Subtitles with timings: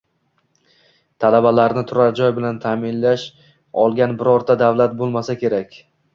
[1.25, 3.27] Talabalarni turar joy bilan taʼminlay
[3.83, 5.81] olgan birorta davlat boʻlmasa kerak.